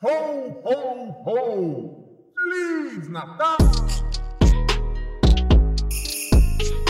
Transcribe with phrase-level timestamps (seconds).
[0.00, 0.10] Ho,
[0.62, 2.14] ho, ho!
[2.36, 3.58] Feliz Natal!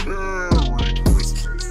[0.07, 1.65] Merry Christmas!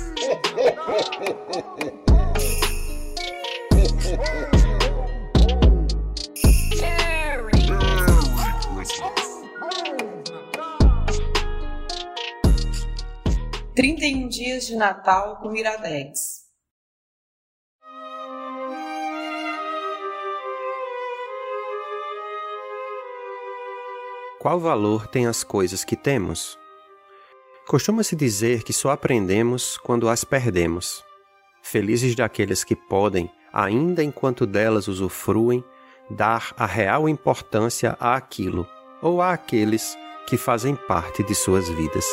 [6.81, 7.61] Merry
[8.73, 9.27] Christmas!
[13.75, 16.26] 31 dias de Natal com Iradex.
[24.39, 26.59] Qual valor têm as coisas que temos?
[27.67, 31.03] Costuma-se dizer que só aprendemos quando as perdemos.
[31.63, 35.63] Felizes daqueles que podem, ainda enquanto delas usufruem,
[36.07, 38.67] dar a real importância àquilo
[39.01, 42.05] ou àqueles que fazem parte de suas vidas.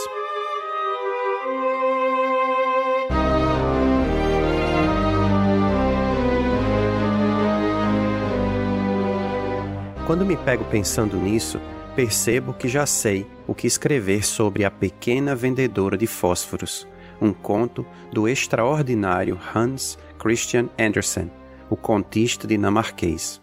[10.06, 11.60] Quando me pego pensando nisso,
[11.94, 16.88] percebo que já sei o que escrever sobre a pequena vendedora de fósforos,
[17.20, 21.30] um conto do extraordinário Hans Christian Andersen,
[21.70, 23.40] o contista dinamarquês.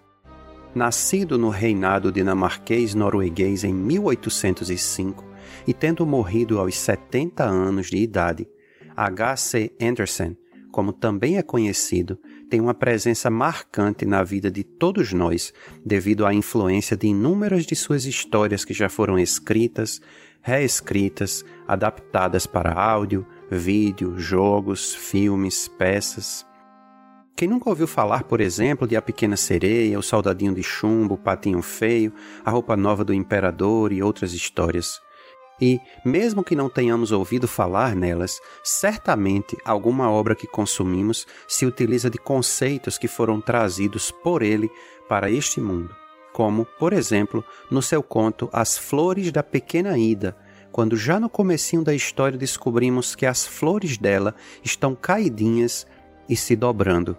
[0.75, 5.23] Nascido no reinado dinamarquês norueguês em 1805
[5.65, 8.47] e tendo morrido aos 70 anos de idade,
[8.95, 9.71] H.C.
[9.81, 10.37] Andersen,
[10.71, 12.17] como também é conhecido,
[12.49, 15.53] tem uma presença marcante na vida de todos nós
[15.85, 20.01] devido à influência de inúmeras de suas histórias que já foram escritas,
[20.41, 26.45] reescritas, adaptadas para áudio, vídeo, jogos, filmes, peças.
[27.35, 31.17] Quem nunca ouviu falar, por exemplo, de A Pequena Sereia, O Soldadinho de Chumbo, O
[31.17, 32.13] Patinho Feio,
[32.45, 34.99] A Roupa Nova do Imperador e outras histórias?
[35.61, 42.09] E, mesmo que não tenhamos ouvido falar nelas, certamente alguma obra que consumimos se utiliza
[42.09, 44.71] de conceitos que foram trazidos por ele
[45.07, 45.95] para este mundo,
[46.33, 50.35] como, por exemplo, no seu conto As Flores da Pequena Ida,
[50.71, 55.85] quando já no comecinho da história descobrimos que as flores dela estão caidinhas
[56.27, 57.17] e se dobrando.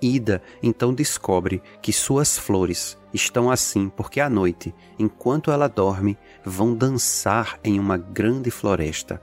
[0.00, 6.74] Ida então descobre que suas flores estão assim porque à noite, enquanto ela dorme, vão
[6.74, 9.20] dançar em uma grande floresta.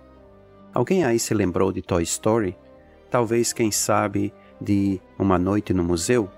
[0.74, 2.56] Alguém aí se lembrou de Toy Story?
[3.10, 6.30] Talvez, quem sabe, de Uma Noite no Museu?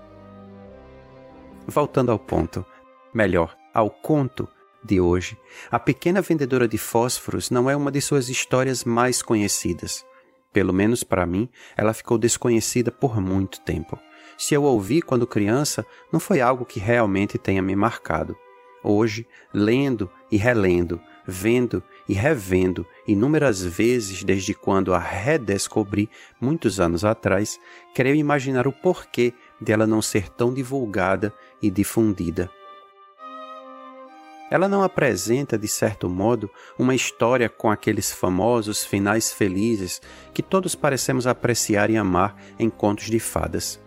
[1.66, 2.64] Voltando ao ponto,
[3.12, 4.48] melhor, ao conto
[4.82, 5.36] de hoje,
[5.70, 10.04] a pequena vendedora de fósforos não é uma de suas histórias mais conhecidas.
[10.52, 13.98] Pelo menos para mim, ela ficou desconhecida por muito tempo.
[14.36, 18.36] Se eu ouvi quando criança, não foi algo que realmente tenha me marcado.
[18.82, 26.08] Hoje, lendo e relendo, vendo e revendo inúmeras vezes desde quando a redescobri
[26.40, 27.60] muitos anos atrás,
[27.94, 32.50] creio imaginar o porquê dela não ser tão divulgada e difundida.
[34.50, 40.02] Ela não apresenta, de certo modo, uma história com aqueles famosos finais felizes
[40.34, 43.80] que todos parecemos apreciar e amar em contos de fadas.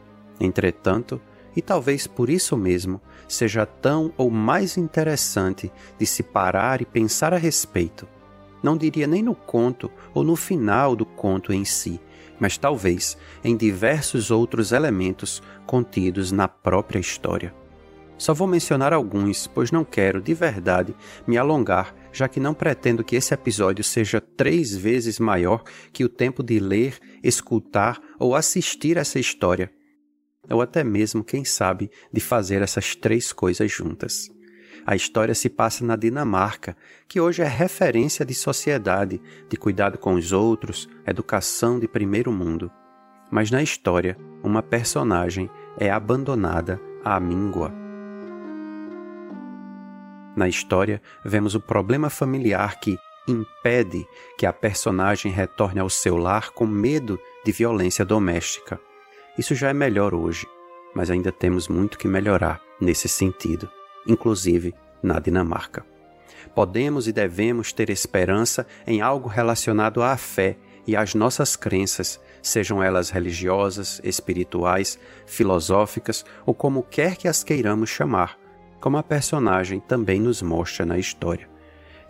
[0.44, 1.22] Entretanto,
[1.56, 7.34] e talvez por isso mesmo, seja tão ou mais interessante de se parar e pensar
[7.34, 8.06] a respeito.
[8.62, 12.00] Não diria nem no conto ou no final do conto em si,
[12.40, 17.54] mas talvez em diversos outros elementos contidos na própria história.
[18.18, 23.04] Só vou mencionar alguns, pois não quero, de verdade, me alongar, já que não pretendo
[23.04, 28.98] que esse episódio seja três vezes maior que o tempo de ler, escutar ou assistir
[28.98, 29.72] essa história,
[30.50, 34.30] ou até mesmo, quem sabe, de fazer essas três coisas juntas.
[34.86, 36.76] A história se passa na Dinamarca,
[37.08, 42.70] que hoje é referência de sociedade, de cuidado com os outros, educação de primeiro mundo.
[43.32, 47.74] Mas na história, uma personagem é abandonada à míngua.
[50.36, 54.06] Na história, vemos o problema familiar que impede
[54.38, 58.80] que a personagem retorne ao seu lar com medo de violência doméstica.
[59.38, 60.46] Isso já é melhor hoje,
[60.94, 63.68] mas ainda temos muito que melhorar nesse sentido,
[64.08, 65.84] inclusive na Dinamarca.
[66.54, 72.84] Podemos e devemos ter esperança em algo relacionado à fé e às nossas crenças, sejam
[72.84, 78.38] elas religiosas, espirituais, filosóficas ou como quer que as queiramos chamar,
[78.80, 81.50] como a personagem também nos mostra na história.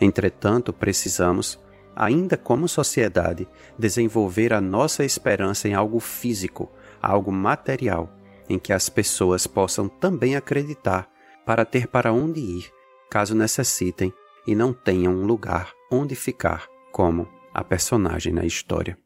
[0.02, 1.58] Entretanto, precisamos,
[1.96, 3.48] ainda como sociedade,
[3.80, 6.70] desenvolver a nossa esperança em algo físico,
[7.04, 8.10] algo material,
[8.48, 11.12] em que as pessoas possam também acreditar
[11.46, 12.72] para ter para onde ir,
[13.12, 14.14] caso necessitem
[14.48, 18.98] e não tenham um lugar onde ficar, como a personagem na história.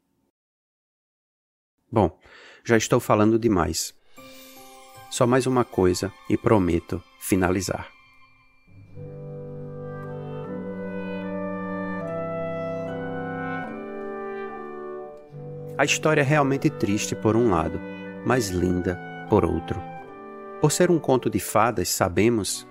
[1.90, 2.18] Bom,
[2.64, 3.94] já estou falando demais.
[5.10, 7.97] Só mais uma coisa e prometo finalizar.
[15.78, 17.80] A história é realmente triste por um lado,
[18.26, 18.98] mas linda
[19.30, 19.80] por outro.
[20.60, 22.66] Por ser um conto de fadas, sabemos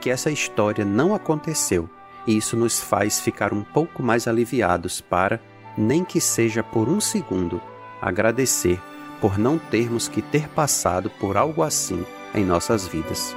[0.00, 1.86] que essa história não aconteceu,
[2.26, 5.38] e isso nos faz ficar um pouco mais aliviados para,
[5.76, 7.60] nem que seja por um segundo,
[8.00, 8.80] agradecer
[9.20, 13.36] por não termos que ter passado por algo assim em nossas vidas.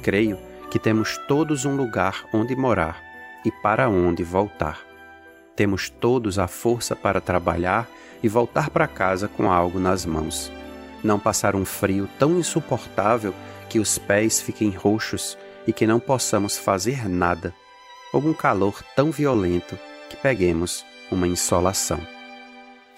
[0.00, 0.38] Creio
[0.70, 3.02] que temos todos um lugar onde morar
[3.44, 4.89] e para onde voltar.
[5.60, 7.86] Temos todos a força para trabalhar
[8.22, 10.50] e voltar para casa com algo nas mãos.
[11.04, 13.34] Não passar um frio tão insuportável
[13.68, 15.36] que os pés fiquem roxos
[15.66, 17.52] e que não possamos fazer nada,
[18.10, 19.78] ou um calor tão violento
[20.08, 22.00] que peguemos uma insolação.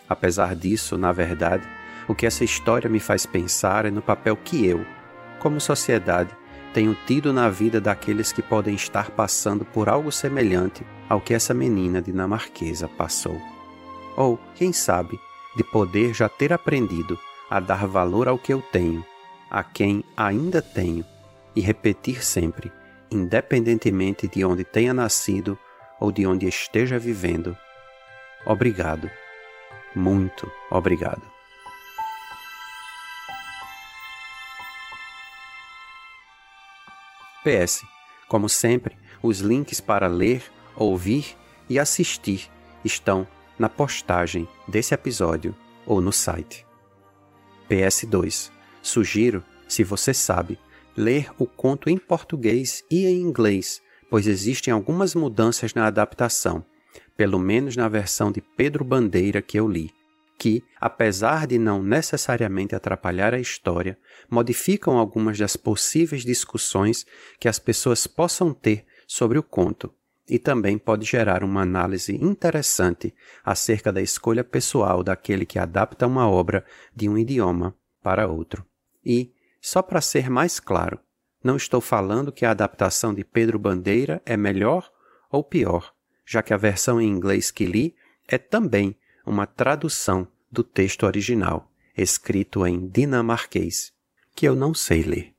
[0.09, 1.67] Apesar disso, na verdade,
[2.07, 4.87] o que essa história me faz pensar é no papel que eu,
[5.41, 6.31] como sociedade,
[6.73, 11.53] tenho tido na vida daqueles que podem estar passando por algo semelhante ao que essa
[11.53, 13.41] menina dinamarquesa passou.
[14.17, 15.19] Ou, quem sabe,
[15.57, 17.19] de poder já ter aprendido
[17.51, 19.05] a dar valor ao que eu tenho,
[19.51, 21.05] a quem ainda tenho,
[21.55, 22.73] e repetir sempre,
[23.11, 25.59] independentemente de onde tenha nascido
[26.01, 27.57] ou de onde esteja vivendo:
[28.47, 29.11] Obrigado,
[29.95, 31.32] muito obrigado.
[37.45, 37.83] PS.
[38.29, 40.43] Como sempre, os links para ler,
[40.77, 41.37] ouvir
[41.69, 42.51] e assistir
[42.85, 43.27] estão
[43.59, 45.55] na postagem desse episódio
[45.87, 46.67] ou no site.
[47.69, 48.51] PS2.
[48.83, 50.59] Sugiro, se você sabe,
[50.97, 53.81] ler o conto em português e em inglês,
[54.11, 56.65] pois existem algumas mudanças na adaptação,
[57.17, 59.93] pelo menos na versão de Pedro Bandeira que eu li
[60.39, 63.99] que, apesar de não necessariamente atrapalhar a história,
[64.31, 67.07] modificam algumas das possíveis discussões
[67.39, 69.93] que as pessoas possam ter sobre o conto
[70.29, 73.15] e também pode gerar uma análise interessante
[73.45, 76.65] acerca da escolha pessoal daquele que adapta uma obra
[76.95, 78.65] de um idioma para outro.
[79.05, 80.99] E, só para ser mais claro,
[81.43, 84.91] não estou falando que a adaptação de Pedro Bandeira é melhor
[85.31, 85.93] ou pior,
[86.25, 87.95] já que a versão em inglês que li
[88.29, 88.97] é também
[89.27, 93.93] uma tradução do texto original, escrito em dinamarquês,
[94.35, 95.35] que eu não sei ler.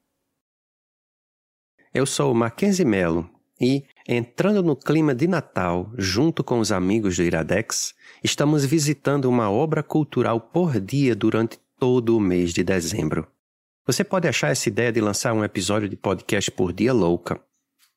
[1.93, 3.29] Eu sou Mackenzie Mello
[3.61, 7.93] e, entrando no clima de Natal junto com os amigos do Iradex,
[8.23, 13.27] estamos visitando uma obra cultural por dia durante todo o mês de dezembro.
[13.85, 17.39] Você pode achar essa ideia de lançar um episódio de podcast por dia louca.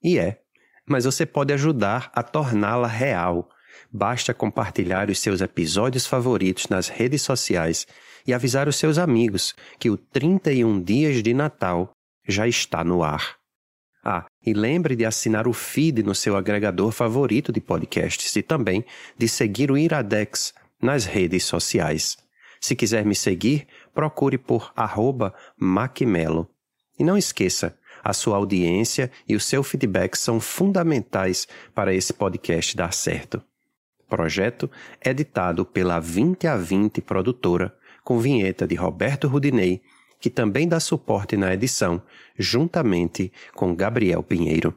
[0.03, 0.43] E é,
[0.87, 3.49] mas você pode ajudar a torná-la real
[3.93, 7.87] Basta compartilhar os seus episódios favoritos nas redes sociais
[8.27, 11.91] e avisar os seus amigos que o 31 Dias de Natal
[12.27, 13.37] já está no ar.
[14.05, 18.85] Ah, e lembre de assinar o feed no seu agregador favorito de podcasts e também
[19.19, 22.17] de seguir o Iradex nas redes sociais.
[22.61, 24.73] Se quiser me seguir, procure por
[25.59, 26.49] Macmelo.
[26.99, 32.77] E não esqueça, a sua audiência e o seu feedback são fundamentais para esse podcast
[32.77, 33.43] dar certo.
[34.09, 34.71] Projeto
[35.05, 39.83] editado pela 20 a 20 produtora, com vinheta de Roberto Rudinei,
[40.21, 42.03] que também dá suporte na edição,
[42.39, 44.75] juntamente com Gabriel Pinheiro.